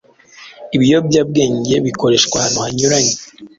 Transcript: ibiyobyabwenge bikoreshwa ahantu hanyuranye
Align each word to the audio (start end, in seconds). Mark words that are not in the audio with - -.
ibiyobyabwenge 0.75 1.75
bikoreshwa 1.85 2.35
ahantu 2.37 2.57
hanyuranye 2.65 3.13